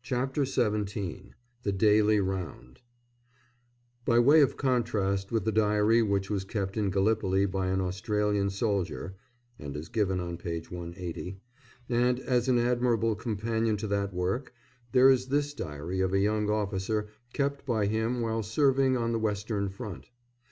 CHAPTER 0.00 0.46
XVII 0.46 1.32
THE 1.62 1.72
DAILY 1.72 2.18
ROUND 2.18 2.80
[By 4.06 4.18
way 4.18 4.40
of 4.40 4.56
contrast 4.56 5.30
with 5.30 5.44
the 5.44 5.52
diary 5.52 6.00
which 6.00 6.30
was 6.30 6.44
kept 6.44 6.78
in 6.78 6.88
Gallipoli 6.88 7.44
by 7.44 7.66
an 7.66 7.82
Australian 7.82 8.48
soldier, 8.48 9.16
and 9.58 9.76
is 9.76 9.90
given 9.90 10.18
on 10.18 10.38
page 10.38 10.70
180, 10.70 11.36
and 11.90 12.20
as 12.20 12.48
an 12.48 12.58
admirable 12.58 13.14
companion 13.14 13.76
to 13.76 13.86
that 13.88 14.14
work, 14.14 14.54
there 14.92 15.10
is 15.10 15.26
this 15.26 15.52
diary 15.52 16.00
of 16.00 16.14
a 16.14 16.20
young 16.20 16.48
officer, 16.48 17.08
kept 17.34 17.66
by 17.66 17.84
him 17.84 18.22
while 18.22 18.42
serving 18.42 18.96
on 18.96 19.12
the 19.12 19.18
Western 19.18 19.68
Front. 19.68 20.08